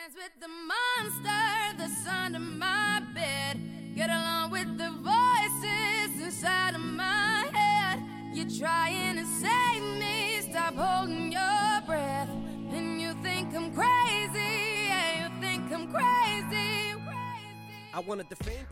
[0.00, 3.60] friends with the monster that's under my bed.
[3.94, 8.02] Get along with the voices inside of my head.
[8.32, 11.39] You're trying to save me, stop holding your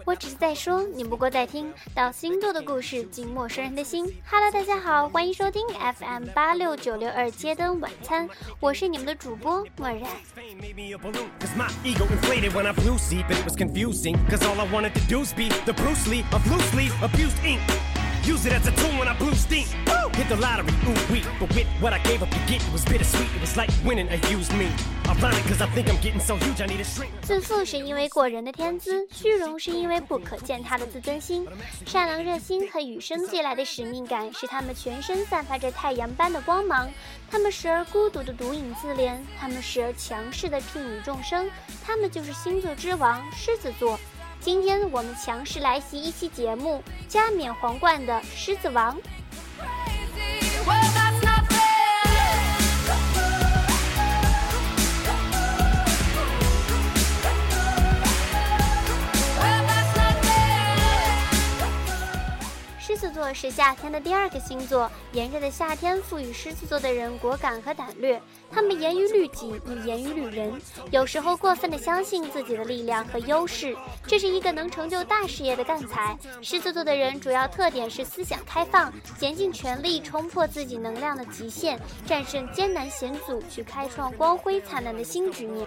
[0.05, 4.07] 我只是在说，你不过在听到星座的故事，进陌生人的心。
[4.31, 8.29] Hello，大家好，欢迎收听 FM 八六九六二街灯晚餐，
[8.61, 10.03] 我是你们的主播默然。
[18.19, 18.29] A and it.
[18.29, 19.67] Use it tool when I blew steam.
[19.87, 20.11] Woo!
[20.15, 21.23] Hit the lottery, ooh wee.
[21.39, 23.29] But with what I gave up to get, it was bittersweet.
[23.35, 24.69] It was like winning a used me.
[25.07, 27.11] Ironic, cause I think I'm getting so huge, I need a shrink.
[27.23, 31.47] 自负是因为过人的天资，虚荣是因为不可践踏的自尊心，
[31.87, 36.91] 善良热心和与生俱来的使命感使他们全身散发着太阳般的光芒。
[37.31, 41.49] 他们时而孤独的独饮自怜，他们时而强势的睥睨众生。
[41.85, 43.99] 他们就是星座之王狮子座。
[44.41, 48.97] 今天我们强势来袭一期节目，加冕皇冠的狮子王。
[63.19, 70.53] 座是夏天的第二个星座，炎热的夏天赋予狮子座的人果敢和胆略，他们严于律己，亦严于律人，
[70.93, 73.77] 有时候过分的相信自己的力量和优势，
[74.07, 76.17] 这是一个能成就大事业的干才。
[76.41, 81.77] 狮子座的人主要特点是思想开放，竭尽全力冲破自己能量的极限，
[82.07, 85.67] 战胜艰难险阻，去开创光辉灿烂的新局面。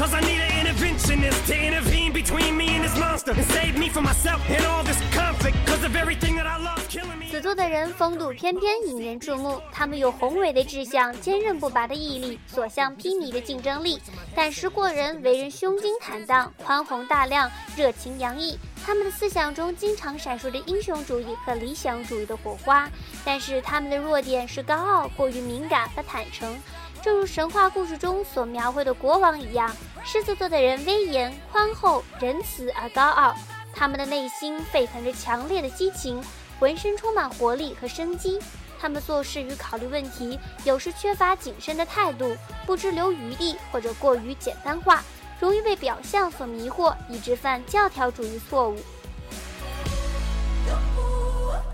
[0.00, 3.90] Cause I need an interventionist to intervene between me and this monster and save me
[3.90, 5.54] from myself and all this conflict.
[5.66, 7.26] Cause of everything that I love killing me.
[7.30, 9.60] 此座的人风度翩翩，引人注目。
[9.70, 14.00] 他们有宏伟的志向、坚韧不拔的毅力、所向披靡的竞争力，
[14.34, 18.58] 胆识过人，为人胸襟坦荡、宽宏大量、热情洋溢。
[18.82, 22.88] 他们的思想中经常闪烁着英雄主义和理想主义的火花，
[23.22, 26.58] 但是他们的弱点是高傲、过于敏感和坦诚。
[27.02, 29.74] 正如神话故事中所描绘的国王一样，
[30.04, 33.34] 狮子座的人威严、宽厚、仁慈而高傲，
[33.72, 36.22] 他们的内心沸腾着强烈的激情，
[36.58, 38.38] 浑身充满活力和生机。
[38.80, 42.34] 他们做事与考虑问题有时缺乏谨慎的态度，
[42.66, 45.04] 不知留余地或者过于简单化，
[45.38, 48.78] 容易被表象所迷惑，以致犯教条主义错误。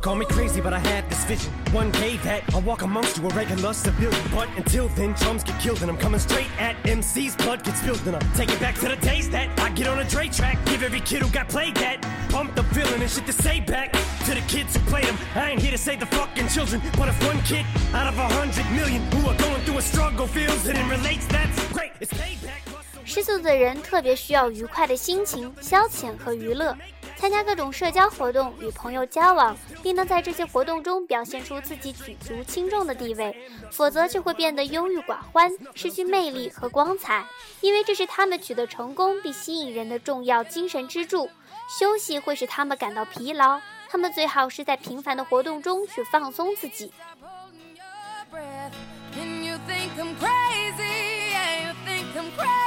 [0.05, 1.51] Call me crazy, but I had this vision.
[1.71, 4.23] One day that I'll walk amongst you, a regular civilian.
[4.33, 8.05] But until then, chums get killed, and I'm coming straight at MC's blood gets spilled,
[8.07, 10.57] and I'm taking back to the days that I get on a Dre track.
[10.65, 12.01] Give every kid who got played that.
[12.29, 13.91] Pump the feeling and shit to say back
[14.25, 15.17] to the kids who played them.
[15.35, 18.27] I ain't here to save the fucking children, but if one kid out of a
[18.27, 21.91] hundred million who are going through a struggle feels it and relates, that's great.
[21.99, 22.61] It's payback.
[22.65, 26.75] plus the 狮子座的人特别需要愉快的心情、消遣和娱乐，
[27.18, 33.34] 参加各种社交活动，与朋友交往，并能在这些活动中表现出自己举足轻重的地位，
[33.70, 37.24] 否则就会变得忧郁寡欢，失去魅力和光彩。
[37.60, 41.30] 因为这是他们取得成功并吸引人的重要精神支柱。
[41.78, 46.92] 休息会使他们感到疲劳，他们最好是在平凡的活动中去放松自己。
[47.22, 47.84] holding your
[48.30, 48.72] breath.
[49.18, 52.65] And you think I'm crazy, yeah, you think I'm crazy.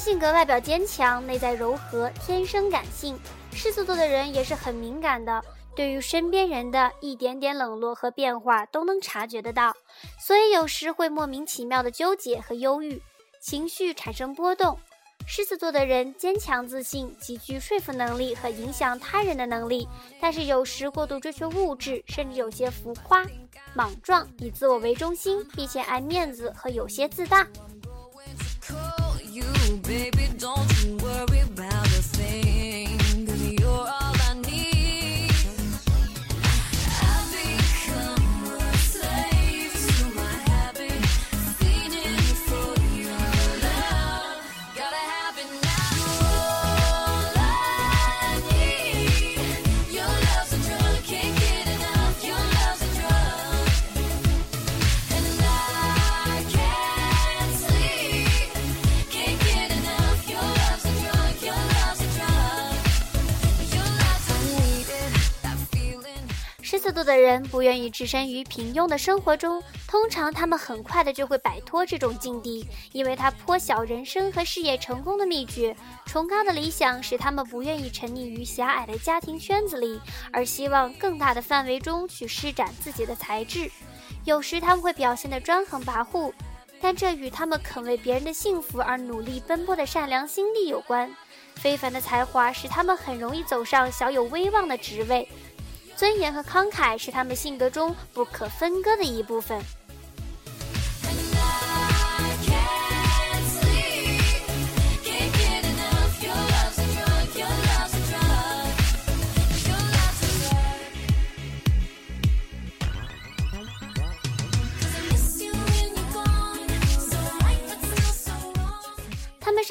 [0.00, 3.18] 性格外表坚强，内在柔和，天生感性。
[3.52, 5.44] 狮子座的人也是很敏感的，
[5.76, 9.76] 对于身边人的一点点冷落和变化都能察觉得到，
[10.18, 13.02] 所以有时会莫名其妙的纠结和忧郁，
[13.42, 14.78] 情绪产生波动。
[15.26, 19.86] 狮子座的人坚强自信，极具说服能力和影响他人的能力，
[20.18, 23.22] 但是有时过度追求物质，甚至有些浮夸、
[23.74, 27.46] 莽撞，以自我为中心，并且爱面子和有些自大。
[30.40, 30.69] don't
[67.00, 75.74] 子座的人不愿意置身于平庸的生活中，通常他们很快的就会摆脱这种境地，因为他颇晓人生和事业成功的秘诀。
[76.04, 79.98] 崇高的理想使他们不愿意沉溺于狭隘的家庭圈子里，
[80.30, 83.70] 而希望更大的范围中去施展自己的才智。
[84.26, 86.30] 有时他们会表现得专横跋扈，
[86.82, 91.10] 但这与他们肯为别人的幸福而努力奔波的善良心地有关。
[91.54, 95.26] 非凡的才华使他们很容易走上小有威望的职位。
[96.00, 99.60] 尊严和慷慨是他们性格中不可分割的一部分。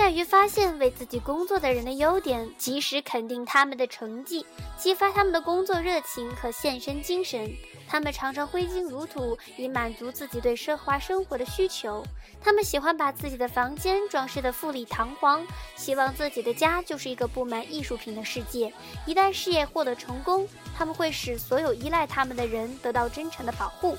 [0.10, 4.44] 善于发现为自己工作的人的优点，及时肯定他们的成绩，
[4.76, 7.48] 激发他们的工作热情和献身精神。
[7.88, 12.04] 他们常常挥金如土，以满足自己对奢华生活的需求。
[12.42, 15.46] 他们喜欢把自己的房间装饰得富丽堂皇，
[15.76, 18.74] 希望自己的家就是一个布满艺术品的世界。
[19.06, 23.96] 一旦事业获得成功，他们会使所有依赖他们的人得到真诚的保护。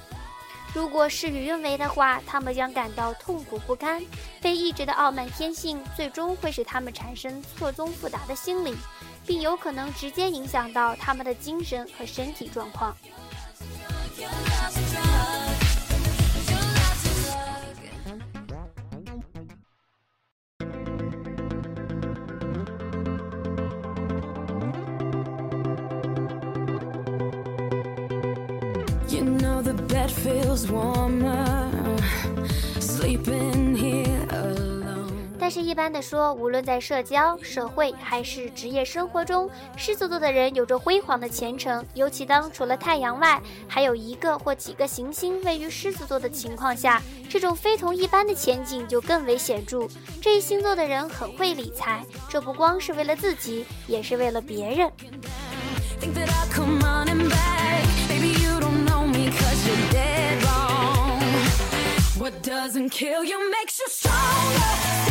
[0.73, 4.01] 如果事与愿违的话，他们将感到痛苦不堪。
[4.41, 8.77] 被抑制的傲慢天性最终会使他们产生错综复杂的心理，
[9.27, 12.97] 并有可能直接影响到他们的精神和身体状况。
[35.39, 41.85] 但是，一般的说，无论在社交、社会还是职业生活中，狮子座的人有着辉煌的前程。
[41.95, 49.89] 尤其当除了太阳外，还有一个或几个行星位于狮子座的情况下，这种非同一般的前景就更为显著。
[50.23, 54.89] 这一星座的人很会理财，这不光是为了自己，也是为了别人。
[62.31, 65.10] What doesn't kill you makes you stronger.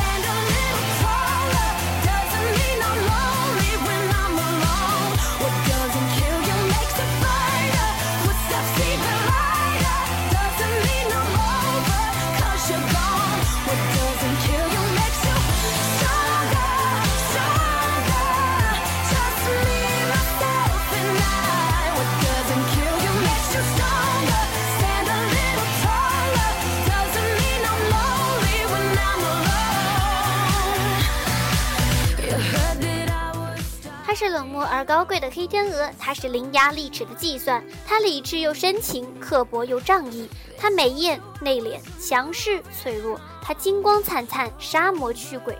[34.19, 40.27] 是冷漠而高贵的黑天鹅，他是伶牙俐齿的计算，他理智又深情，刻薄又仗义，
[40.57, 45.57] 他美艳内敛，强势脆弱，他金光灿灿，杀魔驱鬼，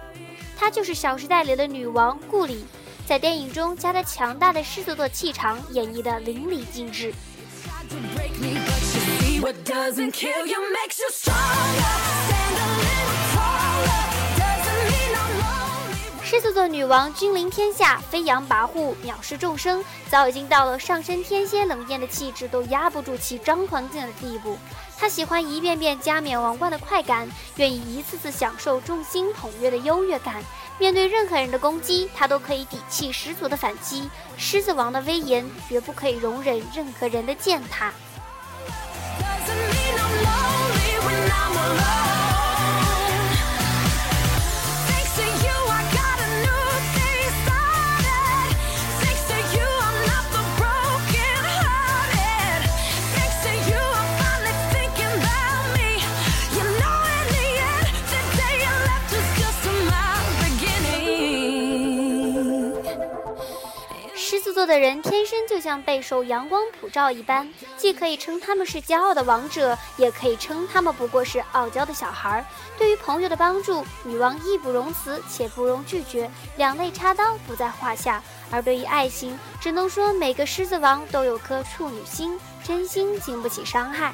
[0.57, 2.65] 她就是《小时代》里的女王顾里，
[3.07, 7.13] 在电影中将她强大的狮子座气场演绎得淋漓尽致。
[7.87, 12.38] to break me, but you see what doesn't kill you makes you stronger.
[16.29, 24.55] 狮子座女王君临天下，飞扬跋扈，藐视众生，早已经到了上升天蝎冷艳的气质都压不住其张狂劲的地步。
[24.95, 30.35] 她喜欢一遍遍加冕王冠的快感，愿意一次次享受众星捧月的优越感。
[30.77, 34.07] 面对任何人的攻击，她都可以底气十足的反击。
[34.37, 37.91] 狮子王的威严，绝不可以容忍任何人的践踏。
[64.29, 72.45] 狮子座的人天生就像备受阳光普照一般，既可以称他们是骄傲的王者，也可以称他们不过是傲娇的小孩儿。
[72.77, 78.21] 对于朋友的帮助，女王义不容辞，且不容拒绝，两肋插刀不在话下。
[78.51, 84.13] 而对于爱情，只能说每个狮子王都有颗处女心，真心经不起伤害。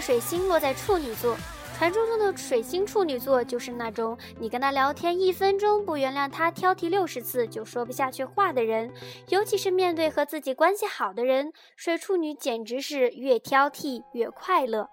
[0.00, 1.36] 水星落在处女座。
[1.76, 8.92] 传说中的水星处女座就是那种你跟他聊天一分钟不原谅他挑剔六十次就说不下去话的人，
[9.28, 14.88] 尤其是面对和自己关系好的人，水处女简直是越挑剔越快乐，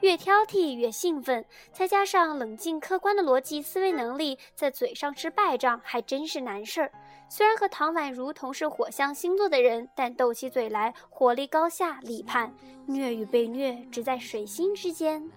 [0.00, 6.90] 越挑剔越兴奋，再加上冷静客观的逻辑思维能力，在嘴上吃败仗还真是难事儿。
[7.28, 12.54] 虽然和唐宛如同是火象星座的人，但斗起嘴来火力高下立判，
[12.86, 15.28] 虐与被虐只在水星之间。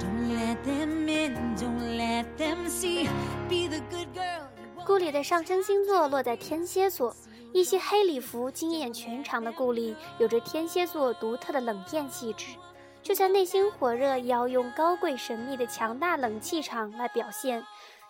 [0.00, 3.06] Don't let them in, don't let them see.
[3.48, 4.48] Be the good girl.
[4.86, 7.14] 顾里的上升星座落在天蝎座，
[7.52, 12.56] 一袭黑礼服惊艳全场的顾里，有着天蝎座独特的冷艳气质，
[13.02, 17.62] 就算内心火热，也要用高贵神秘的强大冷气场来表现；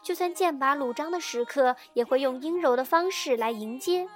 [0.03, 4.09] 就算剑拔弩张的时刻，也会用阴柔的方式来迎接。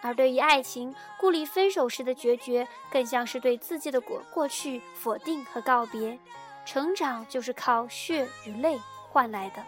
[0.00, 6.18] 而对于爱情，顾里分手时的决绝，更像是对自己的过过去否定和告别。
[6.64, 8.78] 成长就是靠血与泪
[9.10, 9.64] 换来的。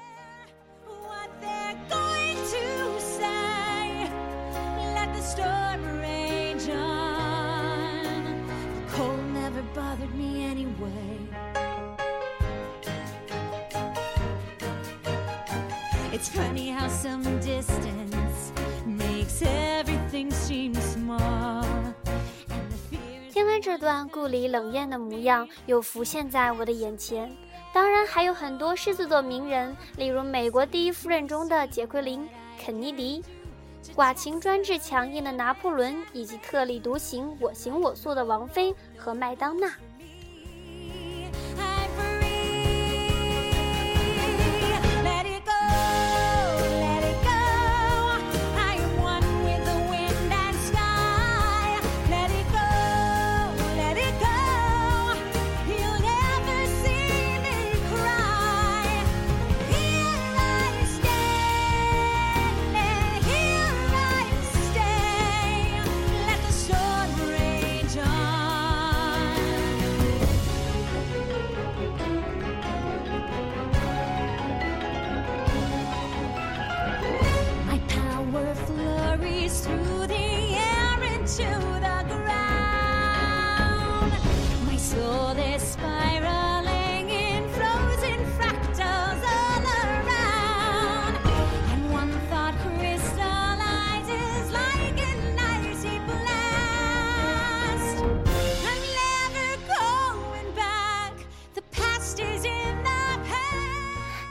[16.13, 18.20] It's funny how some distance
[23.71, 27.31] 这段故里冷艳的模样，又浮现在我的眼前。
[27.73, 32.25] 当然，还有很多狮子座名人，例如美国第一夫人中的杰奎琳·
[32.61, 33.23] 肯尼迪，
[33.95, 39.73] 寡情专制强硬的拿破仑，以及特立独行、我行我素的王菲和麦当娜。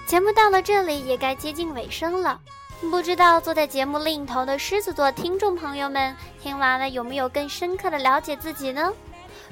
[0.09, 2.41] 节目到了这里也该接近尾声了，
[2.89, 8.91] 不知道坐在节目另一头的狮子座听众朋友们听完了有没有更深刻的了解自己呢？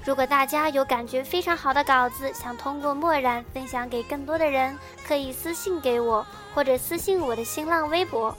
[0.04, 4.76] 如果大家有感觉非常好的稿子，想通过墨染分享给更多的人，
[5.08, 8.36] 可以私信给我，或者私信我的新浪微博，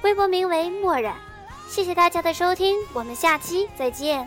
[0.00, 1.16] 微博名为墨染。
[1.68, 4.26] 谢谢大家的收听，我们下期再见。